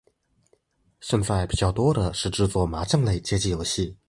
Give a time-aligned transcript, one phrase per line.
[0.99, 3.95] 现在比较多的是制作麻将类街机游戏。